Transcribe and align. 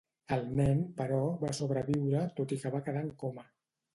El 0.35 0.45
nen, 0.59 0.79
però, 1.01 1.19
va 1.43 1.51
sobreviure, 1.59 2.23
tot 2.39 2.57
i 2.57 2.61
que 2.63 2.73
va 2.77 2.83
quedar 2.89 3.07
en 3.09 3.15
coma. 3.25 3.49